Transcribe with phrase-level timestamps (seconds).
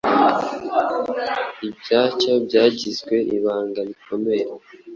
[1.67, 4.45] ibyacyo byagizwe ibanga rikomeye.